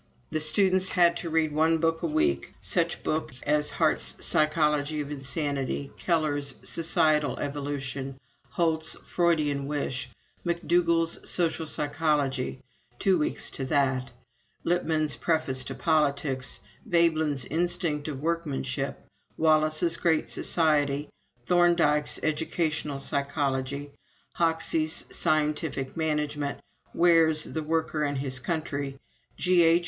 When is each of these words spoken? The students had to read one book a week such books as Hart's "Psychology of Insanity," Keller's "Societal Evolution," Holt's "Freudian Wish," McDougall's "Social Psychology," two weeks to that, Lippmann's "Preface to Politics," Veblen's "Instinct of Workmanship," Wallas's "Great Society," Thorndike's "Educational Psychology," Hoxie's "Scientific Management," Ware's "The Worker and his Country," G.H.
The 0.31 0.39
students 0.39 0.89
had 0.89 1.15
to 1.17 1.29
read 1.29 1.51
one 1.53 1.77
book 1.77 2.01
a 2.01 2.07
week 2.07 2.55
such 2.59 3.03
books 3.03 3.39
as 3.43 3.69
Hart's 3.69 4.15
"Psychology 4.19 4.99
of 4.99 5.11
Insanity," 5.11 5.91
Keller's 5.99 6.55
"Societal 6.67 7.37
Evolution," 7.37 8.19
Holt's 8.49 8.95
"Freudian 9.05 9.67
Wish," 9.67 10.09
McDougall's 10.43 11.19
"Social 11.29 11.67
Psychology," 11.67 12.63
two 12.97 13.19
weeks 13.19 13.51
to 13.51 13.63
that, 13.65 14.09
Lippmann's 14.63 15.17
"Preface 15.17 15.63
to 15.65 15.75
Politics," 15.75 16.61
Veblen's 16.83 17.45
"Instinct 17.45 18.07
of 18.07 18.21
Workmanship," 18.21 19.05
Wallas's 19.37 19.97
"Great 19.97 20.27
Society," 20.27 21.09
Thorndike's 21.45 22.19
"Educational 22.23 22.97
Psychology," 22.97 23.91
Hoxie's 24.39 25.05
"Scientific 25.11 25.95
Management," 25.95 26.59
Ware's 26.91 27.43
"The 27.43 27.61
Worker 27.61 28.01
and 28.03 28.17
his 28.17 28.39
Country," 28.39 28.99
G.H. 29.37 29.79